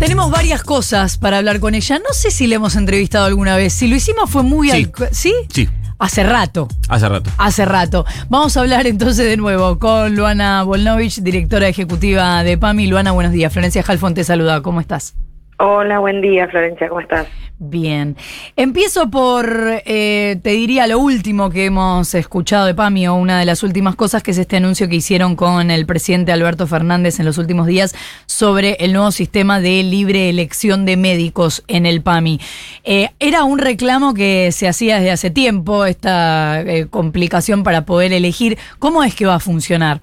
[0.00, 1.98] Tenemos varias cosas para hablar con ella.
[1.98, 3.72] No sé si le hemos entrevistado alguna vez.
[3.74, 4.70] Si lo hicimos fue muy...
[4.70, 4.90] Sí.
[5.00, 5.34] al- ¿Sí?
[5.52, 6.66] Sí, Hace rato.
[6.88, 7.30] hace rato.
[7.36, 8.06] Hace rato.
[8.30, 12.86] Vamos a hablar entonces de nuevo con Luana Volnovich, directora ejecutiva de PAMI.
[12.86, 13.52] Luana, buenos días.
[13.52, 14.62] Florencia Jalfón te saluda.
[14.62, 15.14] ¿Cómo estás?
[15.58, 17.26] Hola, buen día, Florencia, ¿cómo estás?
[17.62, 18.16] Bien.
[18.56, 19.46] Empiezo por,
[19.84, 23.96] eh, te diría, lo último que hemos escuchado de PAMI o una de las últimas
[23.96, 27.66] cosas que es este anuncio que hicieron con el presidente Alberto Fernández en los últimos
[27.66, 32.40] días sobre el nuevo sistema de libre elección de médicos en el PAMI.
[32.82, 38.14] Eh, era un reclamo que se hacía desde hace tiempo, esta eh, complicación para poder
[38.14, 38.56] elegir.
[38.78, 40.00] ¿Cómo es que va a funcionar?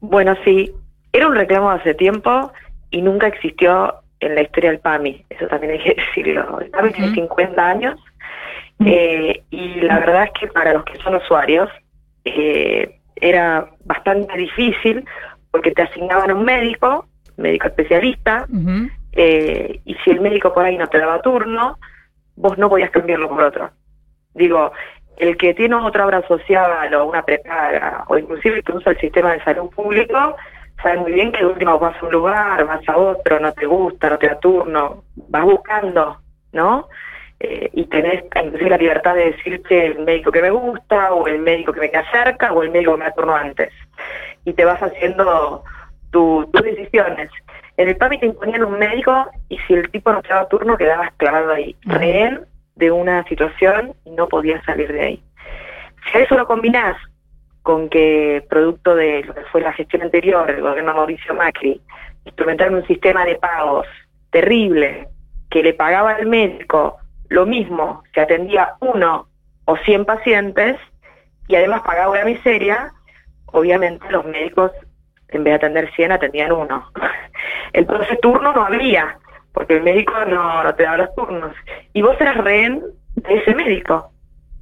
[0.00, 0.72] Bueno, sí,
[1.12, 2.50] era un reclamo de hace tiempo
[2.90, 6.60] y nunca existió en la historia del PAMI, eso también hay que decirlo.
[6.60, 7.14] El PAMI tiene Ujú.
[7.14, 8.00] 50 años
[8.84, 11.70] eh, y la verdad es que para los que son usuarios
[12.24, 15.04] eh, era bastante difícil
[15.50, 17.06] porque te asignaban un médico,
[17.36, 18.46] médico especialista,
[19.12, 21.78] eh, y si el médico por ahí no te daba turno,
[22.34, 23.70] vos no podías cambiarlo por otro.
[24.34, 24.72] Digo,
[25.16, 28.98] el que tiene otra obra social o una prepaga, o inclusive el que usa el
[28.98, 30.36] sistema de salud público,
[30.82, 33.66] sabe muy bien que de última vas a un lugar, vas a otro, no te
[33.66, 36.18] gusta, no te da turno, vas buscando,
[36.52, 36.88] ¿no?
[37.40, 41.38] Eh, y tenés inclusive la libertad de decirte el médico que me gusta, o el
[41.40, 43.72] médico que me queda cerca, o el médico que me da turno antes.
[44.44, 45.64] Y te vas haciendo
[46.10, 47.30] tu- tus decisiones.
[47.76, 50.76] En el PAMI te imponían un médico y si el tipo no te daba turno
[50.76, 52.44] quedabas clavado ahí, rehén
[52.76, 55.22] de una situación y no podías salir de ahí.
[56.12, 56.96] Si a eso lo combinás
[57.64, 61.80] con que producto de lo que fue la gestión anterior del gobierno Mauricio Macri,
[62.26, 63.86] instrumentaron un sistema de pagos
[64.30, 65.08] terrible
[65.48, 66.98] que le pagaba al médico
[67.30, 69.28] lo mismo que atendía uno
[69.64, 70.76] o 100 pacientes
[71.48, 72.92] y además pagaba la miseria,
[73.46, 74.70] obviamente los médicos
[75.28, 76.90] en vez de atender 100 atendían uno.
[77.72, 79.16] Entonces turno no había,
[79.54, 81.56] porque el médico no, no te daba los turnos.
[81.94, 82.82] Y vos eras rehén
[83.14, 84.10] de ese médico.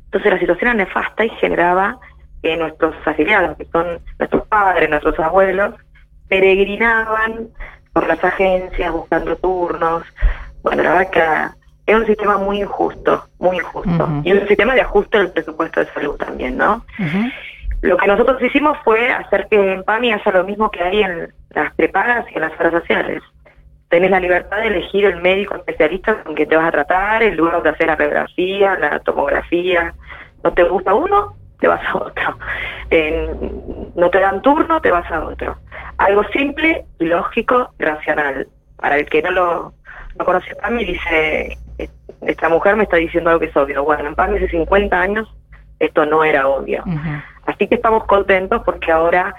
[0.05, 1.99] Entonces la situación era nefasta y generaba
[2.43, 5.75] que nuestros afiliados, que son nuestros padres, nuestros abuelos,
[6.29, 7.49] peregrinaban
[7.93, 10.03] por las agencias buscando turnos.
[10.63, 14.05] Bueno, la verdad que era un sistema muy injusto, muy injusto.
[14.05, 14.23] Ujú.
[14.25, 16.85] Y un sistema de ajuste del presupuesto de salud también, ¿no?
[17.83, 21.33] Lo que nosotros hicimos fue hacer que en PAMI haya lo mismo que hay en
[21.51, 23.23] las prepagas y en las obras sociales.
[23.89, 27.37] Tenés la libertad de elegir el médico especialista con quien te vas a tratar, el
[27.37, 29.93] lugar donde hacer la radiografía, la tomografía.
[30.45, 32.39] No te gusta uno, te vas a otro.
[32.91, 35.57] En- no te dan turno, te vas a otro.
[35.97, 38.49] Algo simple, lógico, racional.
[38.77, 39.73] Para el que no lo
[40.19, 41.57] no conoce PAMI, dice,
[42.23, 43.85] esta mujer me está diciendo algo que es obvio.
[43.85, 45.33] Bueno, en PAMI hace 50 años
[45.79, 46.83] esto no era obvio.
[47.47, 49.35] Así que estamos contentos porque ahora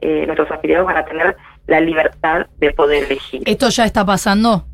[0.00, 1.36] eh, nuestros afiliados van a tener
[1.66, 3.42] la libertad de poder elegir.
[3.44, 4.64] ¿Esto ya está pasando?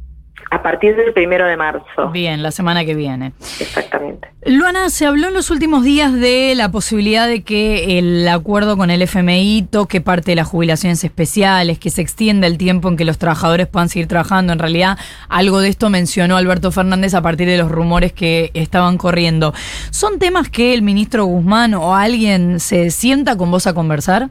[0.51, 3.33] A partir del primero de marzo, Bien, la semana que viene.
[3.61, 4.29] exactamente.
[4.47, 8.91] Luana, se habló en los últimos días de la posibilidad de que el acuerdo con
[8.91, 13.05] el FMI toque parte de las jubilaciones especiales, que se extienda el tiempo en que
[13.05, 14.53] los trabajadores puedan seguir trabajando.
[14.53, 18.99] En realidad, algo de esto mencionó Alberto Fernández a partir de los rumores que estaban
[18.99, 19.55] corriendo.
[19.91, 24.31] ¿Son temas que el ministro Guzmán o alguien se sienta con vos a conversar?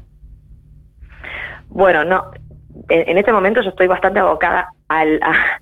[1.69, 2.23] Bueno, no,
[2.89, 5.59] en, en este momento yo estoy bastante abocada al, a-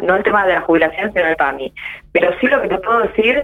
[0.00, 1.72] no al tema de la jubilación, sino al PAMI.
[2.12, 3.42] Pero sí lo que te puedo decir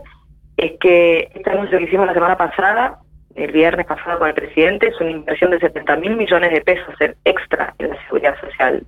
[0.56, 2.98] es que este anuncio que hicimos la semana pasada,
[3.34, 6.94] el viernes pasado con el presidente, es una inversión de 70 mil millones de pesos
[7.00, 8.82] en- extra en la seguridad social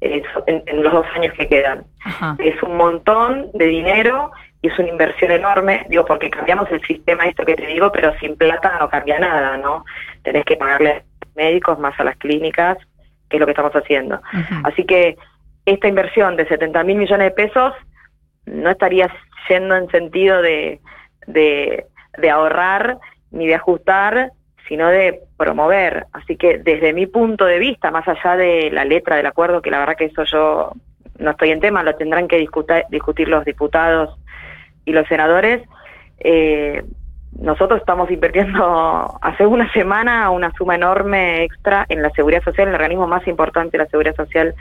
[0.00, 1.84] en- en los dos años que quedan.
[2.04, 2.34] Ajá.
[2.38, 4.30] es un montón de dinero
[4.62, 8.14] y es una inversión enorme, digo, porque cambiamos el sistema, esto que te digo, pero
[8.18, 9.84] sin plata no cambia nada, ¿no?
[10.22, 12.78] Tenés que pagarle a los médicos más a las clínicas,
[13.28, 14.20] que es lo que estamos haciendo.
[14.64, 15.16] Así que
[15.66, 17.72] esta inversión de 70 mil millones de pesos
[18.46, 19.08] no estaría
[19.48, 20.80] yendo en sentido de,
[21.26, 22.98] de, ahorrar
[23.30, 24.32] ni de ajustar,
[24.68, 26.06] sino de promover.
[26.12, 29.70] Así que desde mi punto de vista, más allá de la letra del acuerdo, que
[29.70, 30.72] la verdad que eso yo
[31.18, 34.18] no estoy en tema, lo tendrán que discuta- discutir los diputados
[34.84, 35.62] y los senadores,
[36.20, 36.82] eh,
[37.38, 42.74] nosotros estamos invirtiendo hace una semana una suma enorme extra en la seguridad social, el
[42.74, 44.54] organismo más importante de la seguridad social,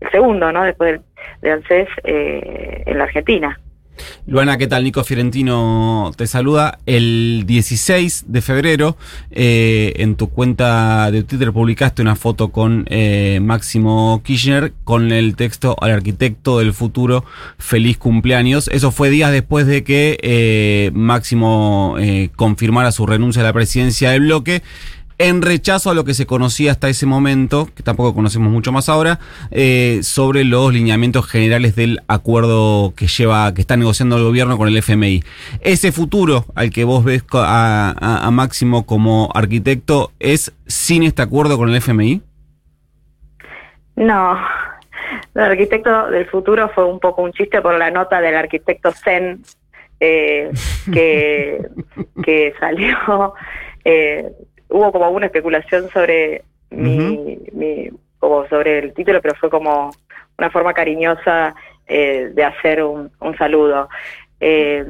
[0.00, 0.64] el segundo, ¿no?
[0.64, 1.00] Después
[1.40, 3.58] del ANSES eh, en la Argentina.
[4.26, 4.84] Luana, ¿qué tal?
[4.84, 6.78] Nico Fiorentino te saluda.
[6.86, 8.96] El 16 de febrero,
[9.30, 15.36] eh, en tu cuenta de Twitter publicaste una foto con eh, Máximo Kirchner con el
[15.36, 17.24] texto al arquitecto del futuro,
[17.58, 18.68] feliz cumpleaños.
[18.68, 24.10] Eso fue días después de que eh, Máximo eh, confirmara su renuncia a la presidencia
[24.10, 24.62] del bloque.
[25.18, 28.88] En rechazo a lo que se conocía hasta ese momento, que tampoco conocemos mucho más
[28.88, 29.18] ahora,
[29.50, 34.68] eh, sobre los lineamientos generales del acuerdo que lleva, que está negociando el gobierno con
[34.68, 35.22] el FMI.
[35.60, 41.22] Ese futuro al que vos ves a, a, a Máximo como arquitecto es sin este
[41.22, 42.22] acuerdo con el FMI.
[43.96, 44.36] No,
[45.34, 49.42] el arquitecto del futuro fue un poco un chiste por la nota del arquitecto Zen
[50.00, 50.50] eh,
[50.92, 51.68] que,
[52.24, 53.34] que salió.
[53.84, 54.32] Eh,
[54.74, 59.92] hubo como una especulación sobre mi, mi, como sobre el título, pero fue como
[60.36, 61.54] una forma cariñosa
[61.86, 63.88] eh, de hacer un, un saludo.
[64.40, 64.84] Eh,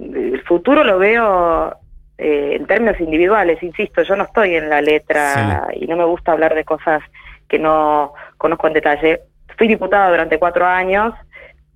[0.00, 1.76] el futuro lo veo
[2.18, 5.84] eh, en términos individuales, insisto, yo no estoy en la letra sí.
[5.84, 7.00] y no me gusta hablar de cosas
[7.48, 9.20] que no conozco en detalle.
[9.56, 11.14] Fui diputada durante cuatro años,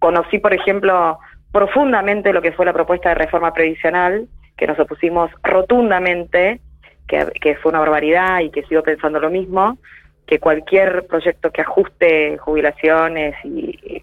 [0.01, 1.21] conocí, por ejemplo,
[1.53, 4.27] profundamente lo que fue la propuesta de reforma previsional,
[4.57, 6.61] que nos opusimos rotundamente,
[7.07, 9.79] que, que fue una barbaridad y que sigo pensando lo mismo,
[10.27, 14.03] que cualquier proyecto que ajuste jubilaciones y, y,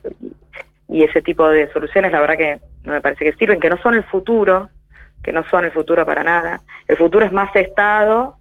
[0.88, 3.78] y, ese tipo de soluciones, la verdad que no me parece que sirven, que no
[3.78, 4.70] son el futuro,
[5.24, 6.62] que no son el futuro para nada.
[6.88, 8.36] El futuro es más Estado,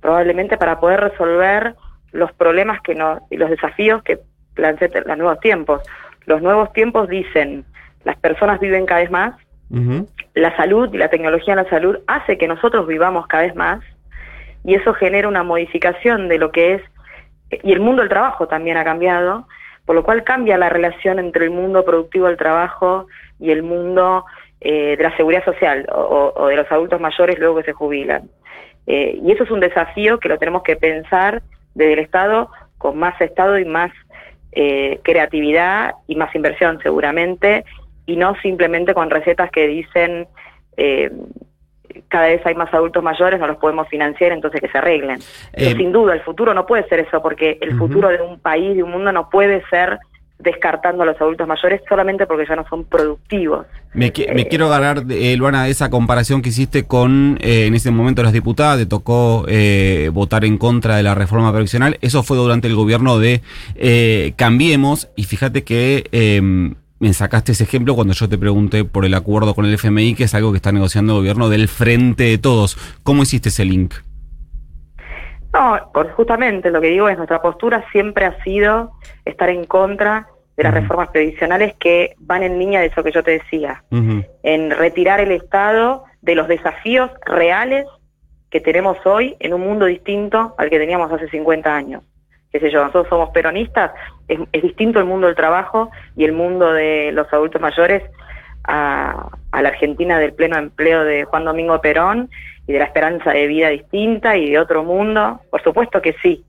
[0.00, 1.74] probablemente para poder resolver
[2.12, 4.18] los problemas que no, y los desafíos que
[4.54, 5.82] plantean los nuevos tiempos.
[6.26, 7.64] Los nuevos tiempos dicen,
[8.04, 9.34] las personas viven cada vez más,
[9.70, 10.08] uh -huh.
[10.34, 13.80] la salud y la tecnología en la salud hace que nosotros vivamos cada vez más,
[14.64, 16.82] y eso genera una modificación de lo que es,
[17.62, 19.46] y el mundo del trabajo también ha cambiado,
[19.84, 23.06] por lo cual cambia la relación entre el mundo productivo del trabajo
[23.38, 24.24] y el mundo
[24.60, 28.30] eh, de la seguridad social o, de los adultos mayores luego que se jubilan.
[28.86, 31.42] Eh, y eso es un desafío que lo tenemos que pensar
[31.74, 33.92] desde el Estado con más Estado y más
[34.52, 37.64] eh, creatividad y más inversión seguramente,
[38.06, 40.26] y no simplemente con recetas que dicen
[42.08, 45.20] cada vez hay más adultos mayores, no los podemos financiar, entonces que se arreglen.
[45.52, 47.78] Eh, sin duda, el futuro no puede ser eso, porque el uh -huh.
[47.78, 49.98] futuro de un país, de un mundo, no puede ser
[50.38, 53.66] descartando a los adultos mayores solamente porque ya no son productivos.
[53.94, 58.22] Me, eh, quiero agarrar, eh, Luana, esa comparación que hiciste con, eh, en ese momento,
[58.22, 61.98] las diputadas, te tocó eh, votar en contra de la reforma previsional.
[62.00, 63.40] Eso fue durante el gobierno de
[64.36, 69.14] Cambiemos, y fíjate que em, me sacaste ese ejemplo cuando yo te pregunté por el
[69.14, 72.38] acuerdo con el FMI, que es algo que está negociando el gobierno del Frente de
[72.38, 72.76] Todos.
[73.02, 73.94] ¿Cómo hiciste ese link?
[75.52, 75.78] No,
[76.16, 78.92] justamente lo que digo es nuestra postura siempre ha sido
[79.24, 80.26] estar en contra
[80.56, 80.80] de las uh -huh.
[80.80, 84.26] reformas previsionales que van en línea de eso que yo te decía, uh -huh.
[84.42, 87.86] en retirar el Estado de los desafíos reales
[88.50, 92.02] que tenemos hoy en un mundo distinto al que teníamos hace 50 años.
[92.54, 93.90] Qué sé yo, nosotros somos peronistas,
[94.28, 98.04] es, es distinto el mundo del trabajo y el mundo de los adultos mayores
[98.62, 102.30] a, a la Argentina del pleno empleo de Juan Domingo Perón
[102.68, 105.40] y de la esperanza de vida distinta y de otro mundo?
[105.50, 106.44] Por supuesto que sí.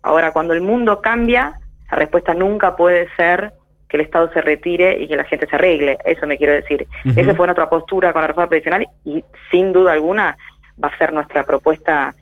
[0.00, 1.60] Ahora, cuando el mundo cambia,
[1.90, 3.52] la respuesta nunca puede ser
[3.86, 5.98] que el Estado se retire y que la gente se arregle.
[6.06, 6.86] Eso me quiero decir.
[7.04, 7.20] Uh -huh.
[7.20, 10.38] Esa fue nuestra postura con la reforma previsional y sin duda alguna
[10.82, 12.14] va a ser nuestra propuesta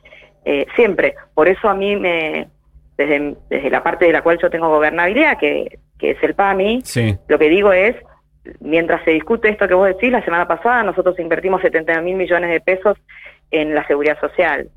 [0.44, 1.14] eh, siempre.
[1.34, 2.49] Por eso a mí me,
[2.99, 6.81] desde, desde la parte de la cual yo tengo gobernabilidad, que, que es el PAMI,
[6.85, 7.17] sí.
[7.29, 7.97] lo que digo es,
[8.61, 12.50] mientras se discute esto que vos decís, la semana pasada nosotros invertimos 70 mil millones
[12.50, 12.99] de pesos
[13.53, 14.69] en la seguridad social.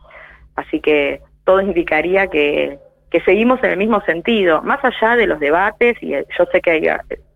[0.56, 2.78] Así que todo indicaría que,
[3.10, 6.72] que seguimos en el mismo sentido, más allá de los debates, y yo sé que
[6.72, 6.88] hay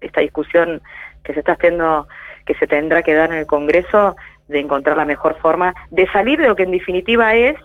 [0.02, 0.82] esta discusión
[1.24, 2.08] que se está haciendo,
[2.46, 4.16] que se tendrá que dar en el Congreso,
[4.48, 7.56] de encontrar la mejor forma de salir de lo que en definitiva es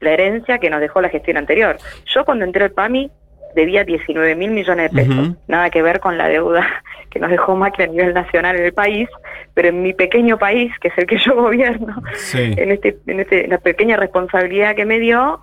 [0.00, 1.76] la herencia que nos dejó la gestión anterior.
[2.06, 3.10] Yo cuando entré al PAMI
[3.54, 5.36] debía 19 mil millones de pesos, uh -huh.
[5.48, 6.66] nada que ver con la deuda
[7.10, 9.08] que nos dejó Macri a nivel nacional en el país,
[9.54, 12.54] pero en mi pequeño país, que es el que yo gobierno, sí.
[12.56, 15.40] en, este, en, este, la pequeña responsabilidad que me dio,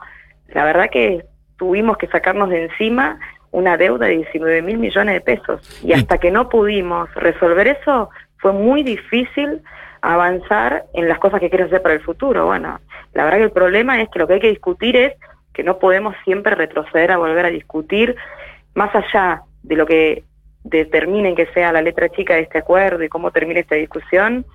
[0.50, 1.26] la verdad que
[1.58, 3.20] tuvimos que sacarnos de encima
[3.52, 5.82] una deuda de 19 mil millones de pesos.
[5.82, 9.62] Y hasta que no pudimos resolver eso, fue muy difícil
[10.02, 12.46] avanzar en las cosas que quiero hacer para el futuro.
[12.46, 12.80] Bueno,
[13.14, 15.14] la verdad que el problema es que lo que hay que discutir es
[15.54, 18.16] que no podemos siempre retroceder a volver a discutir,
[18.74, 20.24] más allá de lo que
[20.64, 24.46] determinen que sea la letra chica de este acuerdo y cómo termine esta discusión,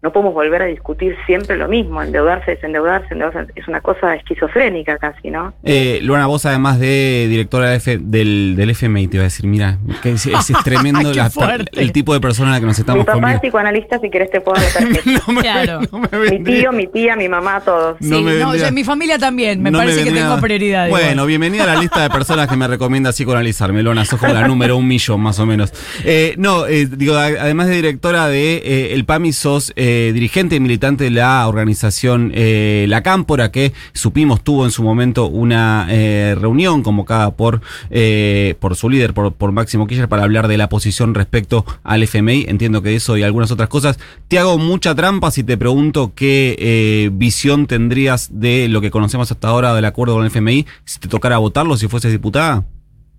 [0.00, 4.96] no podemos volver a discutir siempre lo mismo, endeudarse, desendeudarse, endeudarse, es una cosa esquizofrénica
[4.96, 5.54] casi, ¿no?
[5.64, 9.78] Eh, Luana, vos además de directora F, del, del FMI, te iba a decir, mira,
[10.00, 11.32] que es, es, tremendo la,
[11.72, 13.34] el tipo de persona a la que nos estamos Mi papá comiendo.
[13.34, 14.84] es psicoanalista, si querés te puedo anotar
[15.26, 15.80] no me, claro.
[15.92, 17.96] no me mi tío, mi tía, mi mamá, todos.
[18.00, 20.90] Sí, no, no yo, mi familia también, me parece me que tengo prioridad.
[20.90, 21.26] Bueno, igual.
[21.26, 24.76] bienvenida a la lista de personas que me recomienda psicoanalizarme, Luana, sos como la número
[24.76, 25.72] un millón más o menos.
[26.04, 29.72] Eh, no, eh, digo, además de directora de eh, El PAMI, sos...
[29.74, 34.70] Eh, eh, dirigente y militante de la organización eh, La Cámpora, que supimos tuvo en
[34.70, 40.08] su momento una eh, reunión convocada por, eh, por su líder, por, por Máximo Kirchner,
[40.08, 42.44] para hablar de la posición respecto al FMI.
[42.48, 43.98] Entiendo que eso y algunas otras cosas.
[44.28, 49.30] Te hago mucha trampa si te pregunto qué eh, visión tendrías de lo que conocemos
[49.30, 52.64] hasta ahora del acuerdo con el FMI si te tocara votarlo si fueses diputada.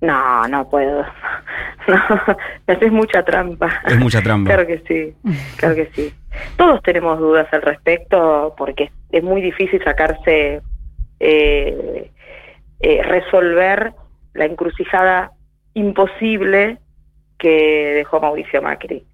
[0.02, 1.04] No, no puedo.
[1.88, 1.98] No,
[2.68, 3.82] me haces mucha trampa.
[3.88, 4.52] Es mucha trampa.
[4.52, 6.14] Claro que sí, claro que sí.
[6.58, 10.62] Todos tenemos dudas al respecto porque es muy difícil sacarse,
[11.20, 12.12] eh,
[12.80, 13.94] eh, resolver
[14.34, 15.32] la encrucijada
[15.74, 16.78] imposible
[17.38, 19.06] que dejó Mauricio Macri.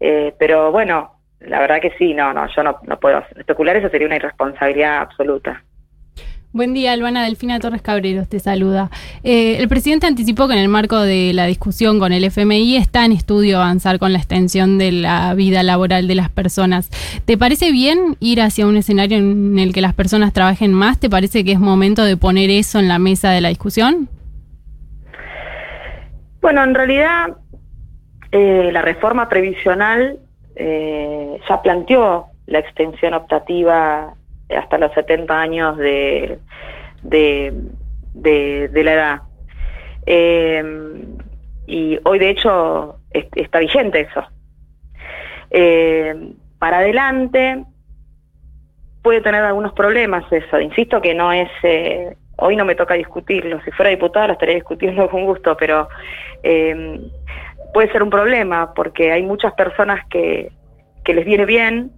[0.00, 3.88] Eh, pero bueno, la verdad que sí, no, no, yo no, no puedo especular, eso
[3.90, 5.62] sería una irresponsabilidad absoluta.
[6.56, 8.88] Buen día, Luana Delfina Torres Cabreros, te saluda.
[9.22, 13.04] Eh, el presidente anticipó que en el marco de la discusión con el FMI está
[13.04, 16.88] en estudio avanzar con la extensión de la vida laboral de las personas.
[17.26, 20.98] ¿Te parece bien ir hacia un escenario en el que las personas trabajen más?
[20.98, 24.08] ¿Te parece que es momento de poner eso en la mesa de la discusión?
[26.40, 27.36] Bueno, en realidad
[28.32, 30.20] eh, la reforma previsional
[30.54, 34.14] eh, ya planteó la extensión optativa
[34.48, 36.38] hasta los 70 años de,
[37.02, 37.52] de,
[38.14, 39.22] de, la edad.
[40.06, 41.04] Eh,
[41.66, 44.24] y hoy, de hecho, es- está vigente eso.
[45.50, 47.64] Eh, para adelante
[49.02, 50.60] puede tener algunos problemas eso.
[50.60, 51.50] Insisto que no es...
[51.62, 53.60] eh, hoy no me toca discutirlo.
[53.64, 55.88] Si fuera diputada lo estaría discutiendo con gusto, pero
[56.42, 57.00] eh,
[57.72, 60.52] puede ser un problema porque hay muchas personas que,
[61.04, 61.92] que les viene bien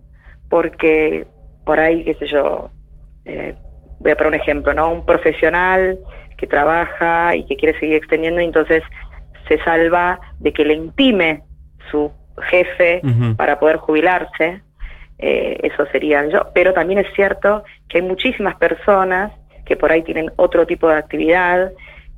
[0.49, 1.27] porque
[1.69, 2.71] por ahí, qué sé yo,
[3.27, 3.55] eh,
[4.01, 4.91] voy a poner un ejemplo, ¿no?
[4.91, 5.99] Un profesional
[6.39, 8.83] que trabaja y que quiere seguir extendiendo y entonces
[9.47, 11.43] se salva de que le intime
[11.91, 12.11] su
[12.45, 13.03] jefe
[13.37, 14.63] para poder jubilarse.
[15.19, 16.41] Eh, eso sería yo.
[16.55, 19.31] Pero también es cierto que hay muchísimas personas
[19.67, 21.71] que por ahí tienen otro tipo de actividad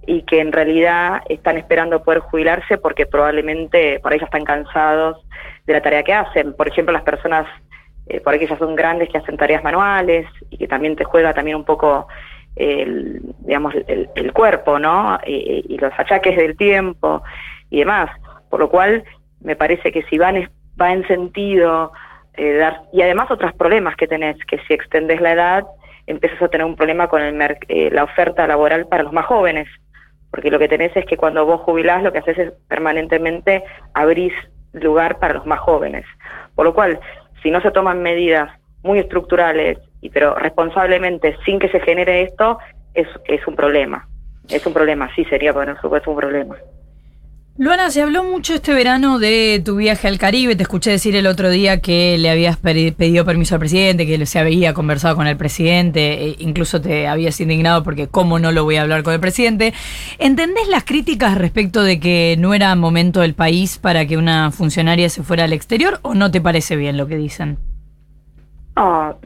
[0.07, 5.27] y que en realidad están esperando poder jubilarse porque probablemente por ahí ya están cansados
[5.67, 6.53] de la tarea que hacen.
[6.53, 7.49] Por ejemplo, las personas
[8.11, 11.05] eh, por ahí que ya son grandes que hacen tareas manuales y que también te
[11.05, 12.09] juega también un poco
[12.57, 15.19] el, digamos, el, el cuerpo, ¿no?
[15.25, 17.23] Y, los achaques del tiempo
[17.71, 18.11] y demás.
[18.49, 19.05] Por lo cual,
[19.41, 20.51] me parece que si van
[20.81, 21.93] va en sentido
[22.35, 25.67] eh, dar, y además otros problemas que tenés, que si extendés la edad,
[26.07, 29.69] empiezas a tener un problema con el eh, la oferta laboral para los más jóvenes,
[30.31, 33.63] porque lo que tenés es que cuando vos jubilás lo que haces es permanentemente
[33.95, 34.33] abrís
[34.73, 36.05] lugar para los más jóvenes.
[36.55, 37.01] Por lo cual,
[37.43, 38.51] si no se toman medidas
[38.83, 42.59] muy estructurales, y pero responsablemente sin que se genere esto,
[42.95, 44.07] es, es un problema.
[44.49, 46.57] Es un problema, sí sería por supuesto un problema.
[47.63, 50.57] Luana, se habló mucho este verano de tu viaje al Caribe.
[50.57, 54.25] Te escuché decir el otro día que le habías pedi- pedido permiso al presidente, que
[54.25, 58.65] se había conversado con el presidente, e incluso te habías indignado porque cómo no lo
[58.65, 59.75] voy a hablar con el presidente.
[60.19, 65.11] ¿Entendés las críticas respecto de que no era momento del país para que una funcionaria
[65.11, 67.59] se fuera al exterior o no te parece bien lo que dicen?
[68.75, 69.21] No,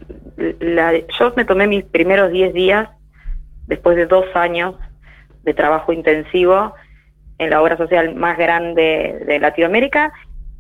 [0.58, 2.88] la- yo me tomé mis primeros 10 días
[3.68, 4.74] después de dos años
[5.44, 6.74] de trabajo intensivo
[7.38, 10.12] en la obra social más grande de Latinoamérica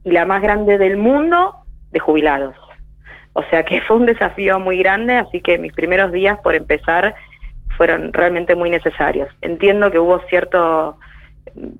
[0.04, 1.56] y la más grande del mundo
[1.90, 2.54] de jubilados.
[3.32, 7.14] O sea que fue un desafío muy grande, así que mis primeros días, por empezar,
[7.76, 9.28] fueron realmente muy necesarios.
[9.40, 10.98] Entiendo que hubo cierto,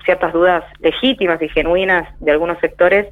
[0.04, 3.06] ciertas dudas legítimas y genuinas de algunos sectores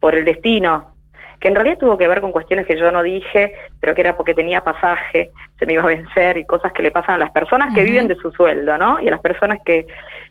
[0.00, 0.94] por el destino,
[1.40, 4.16] que en realidad tuvo que ver con cuestiones que yo no dije, pero que era
[4.16, 7.30] porque tenía pasaje, se me iba a vencer y cosas que le pasan a las
[7.30, 9.00] personas que viven de su sueldo, ¿no?
[9.00, 9.86] Y a las personas que,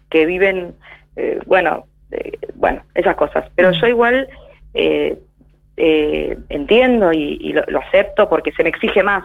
[0.10, 0.76] que viven,
[1.18, 3.50] eh, bueno, eh, bueno, esas cosas.
[3.56, 4.28] Pero yo igual
[4.74, 5.18] eh,
[5.76, 9.24] eh, entiendo y, y lo, lo acepto porque se me exige más.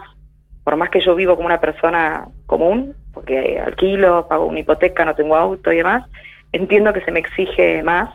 [0.63, 5.15] Por más que yo vivo como una persona común, porque alquilo, pago una hipoteca, no
[5.15, 6.07] tengo auto y demás,
[6.51, 8.09] entiendo que se me exige más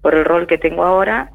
[0.00, 1.30] por el rol que tengo ahora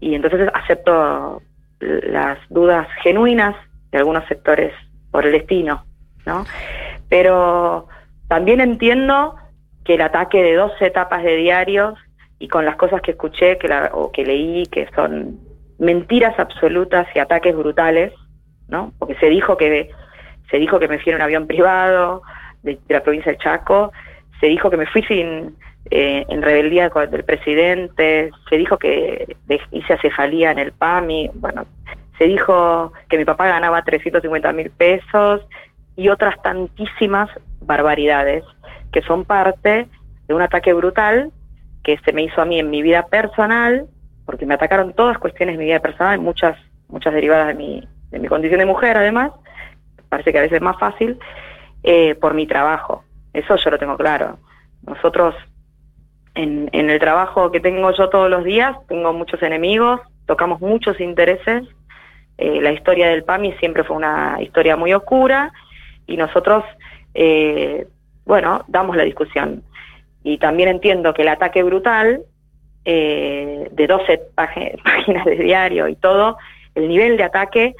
[0.00, 1.42] y entonces acepto
[1.80, 3.54] las dudas genuinas
[3.90, 4.72] de algunos sectores
[5.10, 5.84] por el destino,
[6.24, 6.44] ¿no?
[7.08, 7.88] Pero
[8.28, 9.36] también entiendo
[9.86, 11.98] que el ataque de dos etapas de diarios
[12.38, 15.38] y con las cosas que escuché que la- o que leí que son
[15.78, 18.12] mentiras absolutas y ataques brutales,
[18.68, 18.92] ¿no?
[18.98, 19.90] Porque se dijo que
[20.50, 22.22] se dijo que me fui en un avión privado
[22.62, 23.92] de, de la provincia de Chaco,
[24.40, 25.56] se dijo que me fui sin
[25.90, 29.36] eh, en rebeldía con el presidente, se dijo que
[29.70, 31.64] hice acefalía en el PAMI, bueno,
[32.18, 35.46] se dijo que mi papá ganaba 350 mil pesos
[35.96, 38.44] y otras tantísimas barbaridades
[38.96, 39.88] que son parte
[40.26, 41.30] de un ataque brutal
[41.84, 43.84] que se me hizo a mí en mi vida personal,
[44.24, 46.56] porque me atacaron todas cuestiones de mi vida personal, muchas
[46.88, 49.32] muchas derivadas de mi, de mi condición de mujer además,
[50.08, 51.18] parece que a veces es más fácil,
[51.82, 53.04] eh, por mi trabajo.
[53.34, 54.38] Eso yo lo tengo claro.
[54.86, 55.34] Nosotros,
[56.34, 61.64] en, el trabajo que tengo yo todos los días, tengo muchos enemigos, tocamos muchos intereses.
[62.38, 65.52] Eh, la historia del PAMI siempre fue una historia muy oscura
[66.06, 66.64] y nosotros,
[67.12, 67.86] eh,
[68.26, 69.62] bueno, damos la discusión.
[70.22, 72.22] Y también entiendo que el ataque brutal
[72.84, 76.36] eh, de 12 páginas de diario y todo,
[76.74, 77.74] el nivel de ataque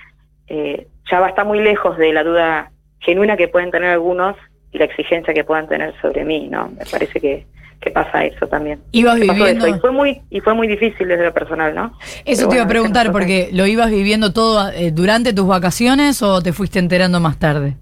[0.47, 4.37] eh, ya va a estar muy lejos de la duda genuina que pueden tener algunos
[4.73, 6.69] y la exigencia que puedan tener sobre mí, ¿no?
[6.69, 7.47] Me parece que,
[7.81, 8.81] que pasa eso también.
[8.93, 9.67] Ibas viviendo.
[9.67, 9.77] eso.
[9.77, 11.99] Y fue muy y fue muy difícil desde lo personal, ¿no?
[12.25, 16.23] Eso Pero te iba a preguntar, porque ¿lo ibas viviendo todo eh, durante tus vacaciones
[16.23, 17.77] o te fuiste enterando más tarde?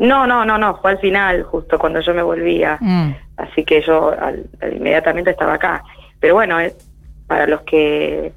[0.00, 2.78] No, no, no, no, fue al final, justo cuando yo me volvía.
[2.80, 3.12] Mm.
[3.36, 5.82] Así que yo al- inmediatamente estaba acá.
[6.20, 6.76] Pero bueno, es
[7.26, 8.32] para los que,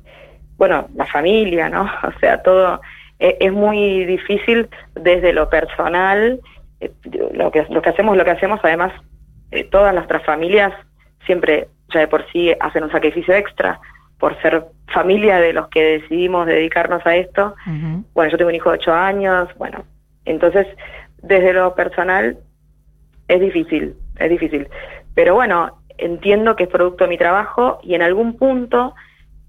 [0.58, 1.84] bueno, la familia, ¿no?
[2.03, 2.82] O sea, todo
[3.20, 6.39] es, es muy difícil desde lo personal.
[6.82, 6.91] eh,
[7.34, 8.91] lo que lo que hacemos, lo que hacemos, además,
[9.51, 10.74] eh, todas nuestras familias
[11.25, 13.79] siempre ya de por sí hacen un sacrificio extra
[14.20, 17.55] por ser familia de los que decidimos dedicarnos a esto.
[18.13, 19.84] Bueno, yo tengo un hijo de ocho años, bueno,
[20.25, 20.65] entonces
[21.24, 22.38] desde lo personal
[23.27, 24.68] es difícil, es difícil.
[25.15, 28.94] Pero bueno, entiendo que es producto de mi trabajo y en algún punto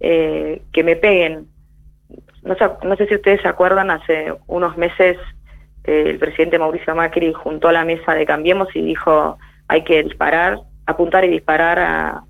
[0.00, 1.49] eh, que me peguen.
[2.43, 5.16] No, sé- no sé si ustedes se acuerdan, hace unos meses
[5.85, 9.38] eh, el presidente Mauricio Macri juntó a la mesa de Cambiemos y dijo
[9.69, 12.23] hay que disparar, apuntar y disparar a,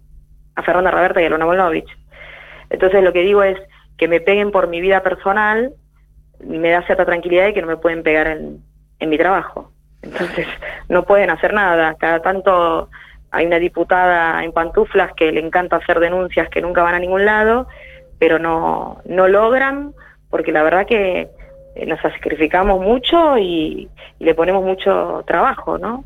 [0.54, 1.88] a Fernanda Raberta y a Lona Volnovich.
[2.70, 3.58] Entonces lo que digo es
[3.98, 5.72] que me peguen por mi vida personal
[6.44, 8.62] me da cierta tranquilidad y que no me pueden pegar en,
[8.98, 9.70] en mi trabajo.
[10.02, 10.46] Entonces,
[10.88, 11.94] no pueden hacer nada.
[11.98, 12.88] Cada tanto
[13.30, 17.24] hay una diputada en pantuflas que le encanta hacer denuncias que nunca van a ningún
[17.24, 17.66] lado,
[18.18, 19.92] pero no, no logran,
[20.30, 21.28] porque la verdad que
[21.74, 26.04] eh, nos sacrificamos mucho y, y le ponemos mucho trabajo, ¿no?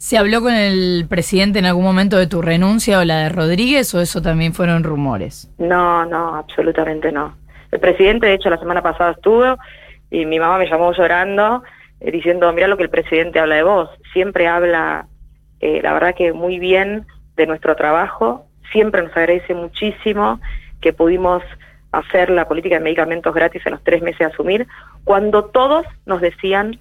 [0.00, 3.94] ¿Se habló con el presidente en algún momento de tu renuncia o la de Rodríguez
[3.94, 5.50] o eso también fueron rumores?
[5.58, 7.36] No, no, absolutamente no.
[7.70, 9.58] El presidente, de hecho, la semana pasada estuvo
[10.10, 11.62] y mi mamá me llamó llorando
[12.00, 13.90] diciendo, mira lo que el presidente habla de vos.
[14.12, 15.06] Siempre habla,
[15.60, 18.46] eh, la verdad que muy bien de nuestro trabajo.
[18.72, 20.40] Siempre nos agradece muchísimo
[20.80, 21.42] que pudimos
[21.92, 24.66] hacer la política de medicamentos gratis en los tres meses de asumir,
[25.04, 26.78] cuando todos nos decían,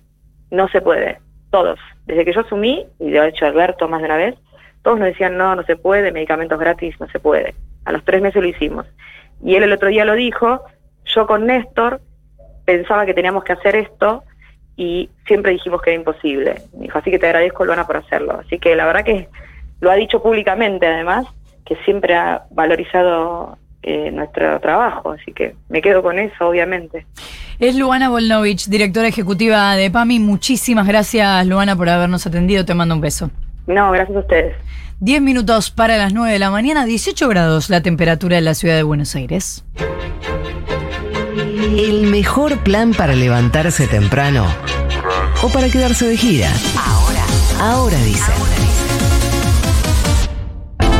[0.51, 1.19] no se puede.
[1.49, 1.79] Todos.
[2.05, 4.35] Desde que yo asumí, y de hecho Alberto más de una vez,
[4.83, 7.55] todos nos decían, no, no se puede, medicamentos gratis no se puede.
[7.85, 8.85] A los tres meses lo hicimos.
[9.43, 10.63] Y él el otro día lo dijo,
[11.05, 12.01] yo con Néstor
[12.65, 14.23] pensaba que teníamos que hacer esto
[14.79, 16.61] y siempre dijimos que era imposible.
[16.73, 18.39] Me dijo, así que te agradezco, Luana, por hacerlo.
[18.39, 19.27] Así que la verdad que
[19.81, 21.25] lo ha dicho públicamente, además,
[21.65, 25.11] que siempre ha valorizado eh, nuestro trabajo.
[25.11, 27.05] Así que me quedo con eso, obviamente.
[27.59, 30.19] Es Luana Volnovich, directora ejecutiva de PAMI.
[30.19, 32.63] Muchísimas gracias, Luana, por habernos atendido.
[32.63, 33.29] Te mando un beso.
[33.67, 34.55] No, gracias a ustedes.
[35.01, 38.77] 10 minutos para las 9 de la mañana, 18 grados la temperatura en la ciudad
[38.77, 39.65] de Buenos Aires.
[41.61, 44.47] El mejor plan para levantarse temprano
[45.41, 46.49] o para quedarse de gira.
[46.77, 47.25] Ahora,
[47.59, 48.68] ahora dicen.